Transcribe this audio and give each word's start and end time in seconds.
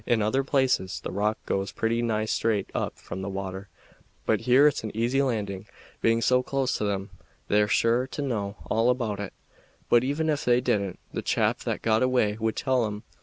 "In 0.07 0.23
other 0.23 0.43
places 0.43 0.99
the 1.03 1.11
rock 1.11 1.37
goes 1.45 1.71
pretty 1.71 2.01
nigh 2.01 2.25
straight 2.25 2.71
up 2.73 2.97
from 2.97 3.21
the 3.21 3.29
water, 3.29 3.69
but 4.25 4.41
here 4.49 4.65
it's 4.65 4.83
an 4.83 4.89
easy 4.97 5.21
landing. 5.21 5.67
Being 6.01 6.23
so 6.23 6.41
close 6.41 6.75
to 6.79 6.89
'em 6.89 7.11
they're 7.49 7.67
sure 7.67 8.07
to 8.07 8.21
know 8.23 8.55
all 8.65 8.89
about 8.89 9.19
it; 9.19 9.31
but 9.89 10.03
even 10.03 10.27
if 10.27 10.43
they 10.43 10.59
didn't, 10.59 10.97
the 11.13 11.21
chap 11.21 11.59
that 11.65 11.83
got 11.83 12.01
away 12.01 12.35
would 12.39 12.55
tell 12.55 12.87
'em. 12.87 13.03